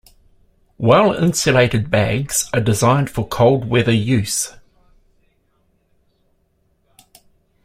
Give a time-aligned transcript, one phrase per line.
[0.79, 4.51] Well-insulated bags are designed for cold weather use.